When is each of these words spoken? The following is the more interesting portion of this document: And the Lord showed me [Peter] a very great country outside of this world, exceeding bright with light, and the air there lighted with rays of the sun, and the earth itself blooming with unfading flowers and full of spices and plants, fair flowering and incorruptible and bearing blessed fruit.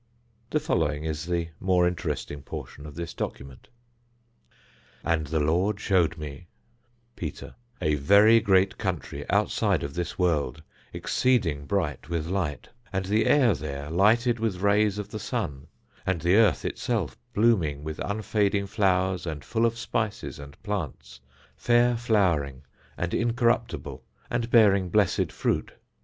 The 0.49 0.59
following 0.59 1.03
is 1.03 1.27
the 1.27 1.49
more 1.59 1.87
interesting 1.87 2.41
portion 2.41 2.87
of 2.87 2.95
this 2.95 3.13
document: 3.13 3.67
And 5.03 5.27
the 5.27 5.39
Lord 5.39 5.79
showed 5.79 6.17
me 6.17 6.47
[Peter] 7.15 7.53
a 7.79 7.93
very 7.93 8.39
great 8.39 8.79
country 8.79 9.29
outside 9.29 9.83
of 9.83 9.93
this 9.93 10.17
world, 10.17 10.63
exceeding 10.91 11.67
bright 11.67 12.09
with 12.09 12.25
light, 12.25 12.69
and 12.91 13.05
the 13.05 13.27
air 13.27 13.53
there 13.53 13.91
lighted 13.91 14.39
with 14.39 14.61
rays 14.63 14.97
of 14.97 15.09
the 15.09 15.19
sun, 15.19 15.67
and 16.03 16.21
the 16.21 16.33
earth 16.35 16.65
itself 16.65 17.15
blooming 17.33 17.83
with 17.83 17.99
unfading 17.99 18.65
flowers 18.65 19.27
and 19.27 19.45
full 19.45 19.67
of 19.67 19.77
spices 19.77 20.39
and 20.39 20.59
plants, 20.63 21.19
fair 21.55 21.95
flowering 21.95 22.63
and 22.97 23.13
incorruptible 23.13 24.03
and 24.31 24.49
bearing 24.49 24.89
blessed 24.89 25.31
fruit. 25.31 25.73